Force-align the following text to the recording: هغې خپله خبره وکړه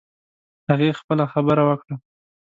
هغې 0.69 0.89
خپله 0.99 1.25
خبره 1.33 1.63
وکړه 1.69 1.95